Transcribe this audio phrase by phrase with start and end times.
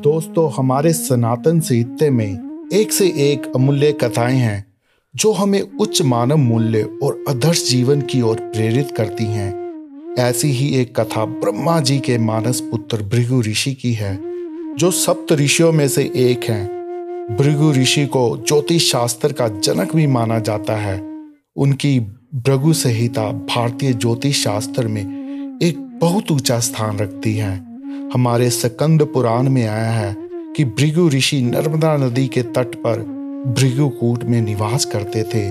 [0.00, 4.66] दोस्तों, हमारे सनातन साहित्य में एक से एक अमूल्य कथाएँ हैं,
[5.16, 9.74] जो हमें उच्च मानव मूल्य और आदर्श जीवन की ओर प्रेरित करती हैं।
[10.18, 14.18] ऐसी ही एक कथा ब्रह्मा जी के मानस पुत्र भृगु ऋषि की है,
[14.76, 16.66] जो सप्त ऋषियों में से एक हैं।
[17.40, 22.00] भृगु ऋषि को ज्योतिष शास्त्र का जनक भी माना जाता है। उनकी
[22.34, 25.02] भृगु संहिता भारतीय ज्योतिष शास्त्र में
[25.62, 27.69] एक बहुत ऊँचा स्थान रखती है।
[28.14, 30.16] हमारे सकंद पुराण में आया है
[30.56, 32.98] कि भृगु ऋषि नर्मदा नदी के तट पर
[33.46, 35.48] भृगुकूट में निवास करते थे।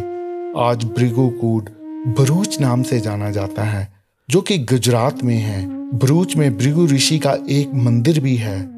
[0.57, 1.69] आज भृगुकूट
[2.17, 3.93] भरूच नाम से जाना जाता है,
[4.29, 5.67] जो कि गुजरात में है।
[5.97, 8.69] भरूच में भृगु ऋषि का एक मंदिर भी है।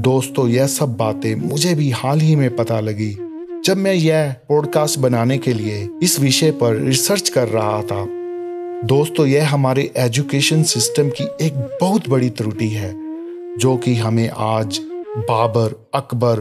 [0.00, 3.16] दोस्तों, यह सब बातें मुझे भी हाल ही में पता लगी।
[3.64, 8.06] जब मैं यह पॉडकास्ट बनाने के लिए इस विषय पर रिसर्च कर रहा था।
[8.86, 13.09] दोस्तों, यह हमारे एजुकेशन सिस्टम की एक बहुत बड़ी त्रुटि है।
[13.52, 14.78] जो कि हमें आज
[15.18, 16.40] बाबर, अकबर,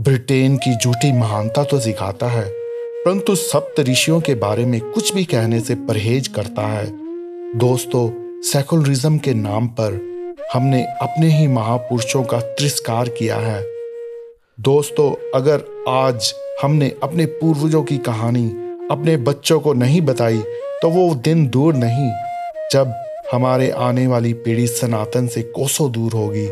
[0.00, 5.24] ब्रिटेन की झूठी महानता तो सिखाता है, परंतु सप्त ऋषियों के बारे में कुछ भी
[5.24, 6.86] कहने से परहेज करता है।
[7.58, 8.10] दोस्तों,
[8.42, 10.00] सेकुलरिज्म के नाम पर
[10.52, 13.62] हमने अपने ही महापुरुषों का तिरस्कार किया है।
[14.58, 16.32] दोस्तों, अगर आज
[16.62, 18.46] हमने अपने पूर्वजों की कहानी
[18.90, 20.42] अपने बच्चों को नहीं बताई
[20.82, 22.10] तो वो दिन दूर नहीं,
[22.72, 22.94] जब
[23.32, 26.48] हमारे आने वाली पीढ़ी सनातन से कोसों दूर होगी।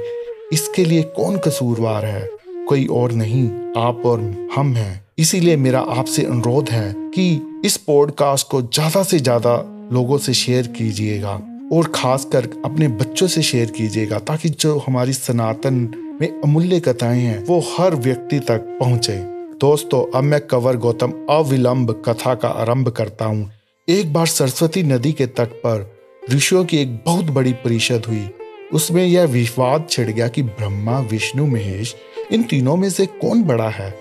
[0.52, 2.28] इसके लिए कौन कसूरवार है?
[2.68, 3.46] कोई और नहीं,
[3.76, 4.20] आप और
[4.56, 9.54] हम हैं। इसीलिए मेरा आपसे अनुरोध है कि इस पॉडकास्ट को ज़्यादा से ज़्यादा
[9.92, 11.40] लोगों से शेयर कीजिएगा
[11.72, 15.74] और खासकर अपने बच्चों से शेयर कीजिएगा ताकि जो हमारी सनातन
[16.20, 19.16] में अमूल्य कथाएँ हैं, वो हर व्यक्ति तक पहुँचे।
[19.60, 23.50] दोस्तों, अब मैं कवर गौतम अविलंब कथा का आरंभ करता हूँ।
[23.88, 25.95] एक बार सरस्वती नदी के तट पर
[26.30, 28.30] ऋषियों की एक बहुत बड़ी परिषद हुई।
[28.72, 31.96] उसमें यह विवाद छिड़ गया कि ब्रह्मा, विष्णु, महेश,
[32.32, 33.98] इन तीनों में से कौन बड़ा है?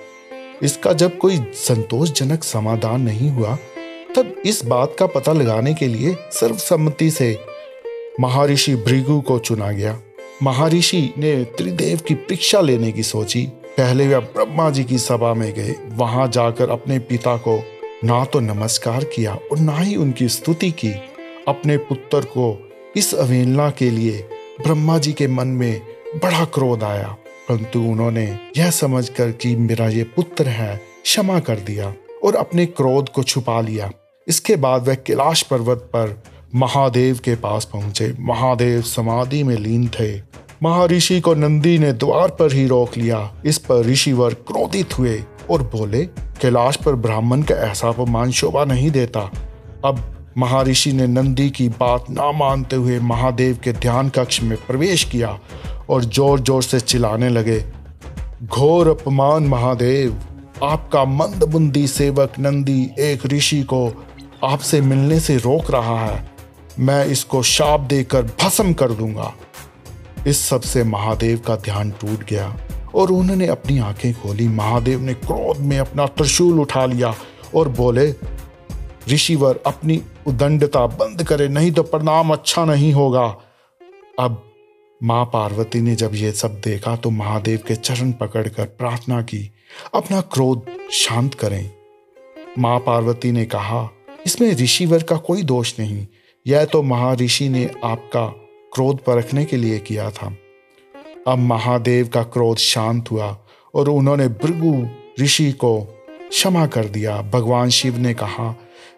[0.64, 3.58] इसका जब कोई संतोषजनक समाधान नहीं हुआ,
[4.16, 7.40] तब इस बात का पता लगाने के लिए सर्वसम्मति से
[8.20, 10.00] महर्षि भृगु को चुना गया।
[10.44, 15.54] महर्षि ने त्रिदेव की परीक्षा लेने की सोची। पहले वह ब्रह्मा जी की सभा में
[15.54, 17.64] गए। वहाँ जाकर अपने पिता को
[18.04, 20.94] ना तो नमस्कार किया और ना ही उनकी स्तुति की।
[21.48, 24.30] अपने पुत्र को इस अवहेलना के लिए
[24.64, 25.82] ब्रह्मा जी के मन में
[26.24, 27.18] बड़ा क्रोध आया।
[27.50, 33.10] परंतु उन्होंने यह समझकर कि मेरा ये पुत्र है, क्षमा कर दिया और अपने क्रोध
[33.10, 33.92] को छुपा लिया।
[34.28, 36.24] इसके बाद वह कैलाश पर्वत पर
[36.56, 40.18] महादेव के पास पहुँचे। महादेव समाधि में लीन थे।
[40.64, 45.64] महर्षि को नंदी ने द्वार पर ही रोक लिया। इस पर ऋषिवर क्रोधित हुए और
[45.64, 46.06] बोले,
[46.42, 49.32] कैलाश पर ब्राह्मण का ऐसा अपमान शोभा नहीं देता।
[49.86, 55.04] अब महर्षि ने नंदी की बात ना मानते हुए महादेव के ध्यान कक्ष में प्रवेश
[55.04, 55.40] किया
[55.90, 57.64] और ज़ोर ज़ोर से चिल्लाने लगे,
[58.44, 60.18] घोर अपमान महादेव,
[60.64, 63.88] आपका मंदबुंदी सेवक नंदी एक ऋषि को
[64.44, 66.24] आपसे मिलने से रोक रहा है।
[66.80, 69.34] मैं इसको शाप देकर भस्म कर दूँगा।
[70.28, 72.56] इस सबसे महादेव का ध्यान टूट गया
[72.96, 77.14] और उन्होंने अपनी आँखें खोली। महादेव ने क्रोध में अपना त्रिशूल उठा लिया
[77.56, 78.12] और बोले
[79.10, 83.26] ऋषिवर अपनी उदंडता बंद करे, नहीं तो परिणाम अच्छा नहीं होगा।
[84.20, 84.42] अब
[85.02, 89.52] माँ पार्वती ने जब ये सब देखा तो महादेव के चरण पकड़कर प्रार्थना की,
[89.94, 91.72] अपना क्रोध शांत करें।
[92.60, 93.90] माँ पार्वती ने कहा,
[94.26, 96.08] इसमें ऋषिवर का कोई दोष नहीं,
[96.48, 98.26] यह तो महर्षि ने आपका
[98.74, 100.36] क्रोध परखने के लिए किया था।
[101.28, 103.38] अब महादेव का क्रोध शांत हुआ,
[103.76, 104.88] और उन्होंने भृगु
[105.24, 105.80] ऋषि को
[106.30, 108.56] क्षमा कर दिया। भगवान शिव ने कहा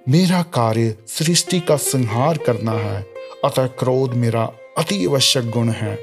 [0.10, 3.06] मेरा कार्य सृष्टि का संहार करना है,
[3.46, 4.44] अतः क्रोध मेरा
[4.78, 6.00] अति आवश्यक गुण है।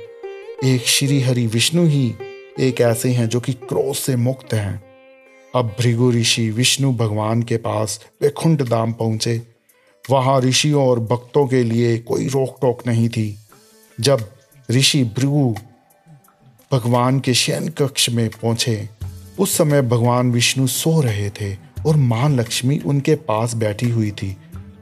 [0.65, 2.15] एक श्री हरि विष्णु ही
[2.61, 4.85] एक ऐसे हैं जो कि क्रोध से मुक्त हैं।
[5.55, 9.43] अब भृगु ऋषि विष्णु भगवान के पास वेकुंठ धाम पहुँचे।
[10.11, 13.39] वहाँ ऋषियों और भक्तों के लिए कोई रोक टोक नहीं थी।
[14.01, 14.31] जब
[14.71, 15.55] ऋषि भृगु
[16.73, 18.89] भगवान के शयन कक्ष में पहुँचे,
[19.39, 24.37] उस समय भगवान विष्णु सो रहे थे। और माँ लक्ष्मी उनके पास बैठी हुई थी।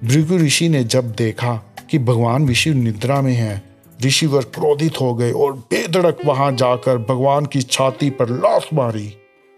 [0.04, 1.54] भृगु ऋषि ने जब देखा
[1.90, 3.62] कि भगवान विष्णु निद्रा में हैं,
[4.02, 9.14] ऋषिवर क्रोधित हो गए और बेधड़क वहाँ जाकर भगवान की छाती पर लात मारी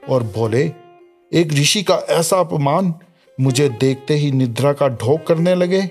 [0.08, 0.72] और बोले,
[1.32, 2.94] एक ऋषि का ऐसा अपमान
[3.40, 5.82] मुझे देखते ही निद्रा का ढोक करने लगे।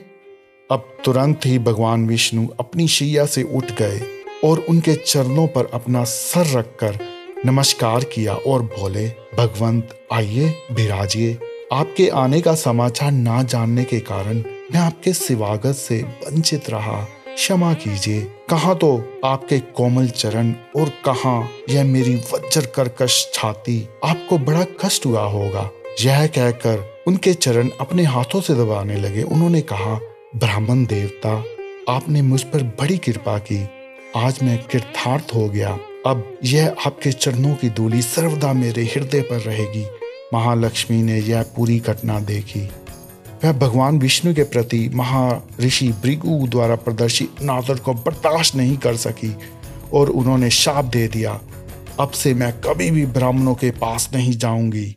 [0.71, 4.01] अब तुरंत ही भगवान विष्णु अपनी शैया से उठ गए
[4.43, 6.99] और उनके चरणों पर अपना सर रखकर
[7.45, 11.39] नमस्कार किया और बोले, भगवंत, आइए, विराजिए।
[11.73, 17.73] आपके आने का समाचार ना जानने के कारण मैं आपके सिवागत से वंचित रहा। क्षमा
[17.73, 24.63] कीजिए। कहा तो आपके कोमल चरण और कहा यह मेरी वज्र कर्कश छाती। आपको बड़ा
[24.63, 29.99] कष्ट हुआ होगा। यह कहकर उनके चरण अपने हाथों से दबाने लगे। उन्होंने कहा,
[30.35, 31.43] ब्राह्मण देवता,
[31.89, 33.67] आपने मुझ पर बड़ी कृपा की।
[34.15, 39.39] आज मैं कृतार्थ हो गया। अब यह आपके चरणों की दूली सर्वदा मेरे हृदय पर
[39.39, 39.85] रहेगी।
[40.33, 42.69] महालक्ष्मी ने यह पूरी घटना देखी।
[43.43, 49.35] वह भगवान विष्णु के प्रति महर्षि भृगु द्वारा प्रदर्शित नादर को बर्दाश्त नहीं कर सकी
[49.93, 51.41] और उन्होंने शाप दे दिया।
[51.99, 54.95] अब से मैं कभी भी ब्राह्मणों के पास नहीं जाऊँगी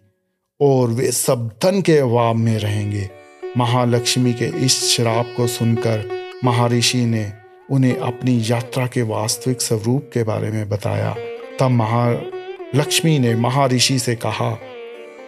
[0.61, 3.11] और वे सब धन के अभाव में रहेंगे।
[3.57, 6.11] महालक्ष्मी के इस श्राप को सुनकर
[6.45, 7.33] महर्षि ने
[7.69, 11.15] उन्हें अपनी यात्रा के वास्तविक स्वरूप के बारे में बताया।
[11.61, 14.51] तब महालक्ष्मी ने महारिषि से कहा,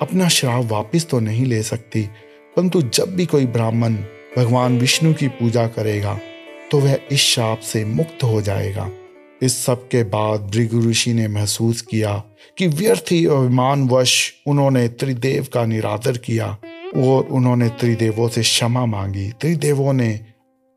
[0.03, 2.03] अपना श्राप वापिस तो नहीं ले सकती,
[2.57, 3.95] परंतु जब भी कोई ब्राह्मण
[4.37, 6.19] भगवान विष्णु की पूजा करेगा
[6.71, 8.91] तो वह इस श्राप से मुक्त हो जाएगा।
[9.43, 12.17] इस सब के बाद भृगु ऋषि ने महसूस किया
[12.59, 16.47] कि व्यर्थ ही अभिमानवश उन्होंने त्रिदेव का निरादर किया
[16.97, 20.09] और उन्होंने त्रिदेवों से क्षमा मांगी। त्रिदेवों ने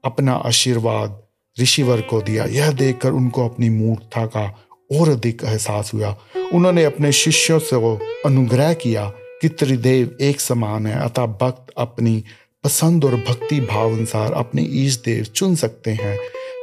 [0.04, 1.22] अपना आशीर्वाद
[1.59, 4.68] ऋषिवर को दिया। यह देखकर उनको अपनी मूर्खता का
[5.00, 6.18] और अधिक एहसास हुआ।
[6.53, 7.75] उन्होंने अपने शिष्यों से
[8.25, 12.24] अनुग्रह किया कि त्रिदेव एक समान है, अतः भक्त अपनी
[12.63, 16.18] पसंद और भक्ति भाव अनुसार अपने ईश देव चुन सकते हैं।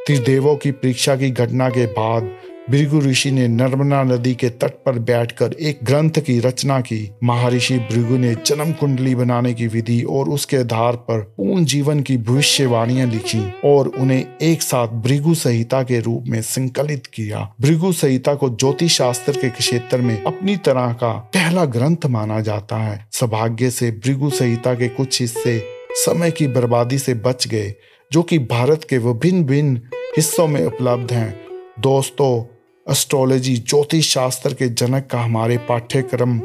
[0.06, 2.36] त्रिदेवों की परीक्षा की घटना के बाद
[2.70, 7.78] भृगु ऋषि ने नर्मदा नदी के तट पर बैठकर एक ग्रंथ की रचना की। महर्षि
[7.78, 13.06] भृगु ने जन्म कुंडली बनाने की विधि और उसके आधार पर पूर्ण जीवन की भविष्यवाणियाँ
[13.06, 18.48] लिखी और उन्हें एक साथ भृगु संहिता के रूप में संकलित किया। भृगु संहिता को
[18.50, 23.90] ज्योतिष शास्त्र के क्षेत्र में अपनी तरह का पहला ग्रंथ माना जाता है। सौभाग्य से
[23.90, 27.74] भृगु संहिता के कुछ हिस्से समय की बर्बादी से बच गए,
[28.12, 29.80] जो कि भारत के विभिन्न भिन्न
[30.16, 31.48] हिस्सों में उपलब्ध हैं।
[31.80, 32.57] दोस्तों
[32.90, 36.40] एस्ट्रोलॉजी ज्योतिष शास्त्र के जनक का हमारे पाठ्यक्रम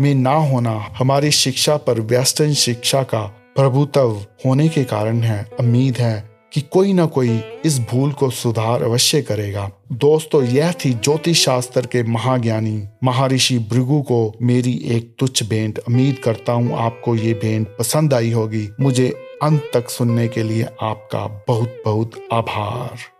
[0.00, 3.22] में ना होना हमारी शिक्षा पर वेस्टर्न शिक्षा का
[3.56, 8.82] प्रभुत्व होने के कारण है। उम्मीद है कि कोई ना कोई इस भूल को सुधार
[8.82, 15.42] अवश्य करेगा। दोस्तों, यह थी ज्योतिष शास्त्र के महाज्ञानी महर्षि भृगु को मेरी एक तुच्छ
[15.42, 19.08] भेंट। उम्मीद करता हूँ आपको ये भेंट पसंद आई होगी। मुझे
[19.42, 23.13] अंत तक सुनने के लिए आपका बहुत बहुत आभार।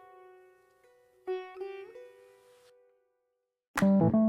[3.85, 4.24] Thank you.